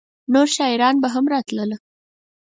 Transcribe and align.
نور 0.33 0.47
شاعران 0.55 0.95
به 1.01 1.07
هم 1.13 1.25
راتله؟ 1.31 1.77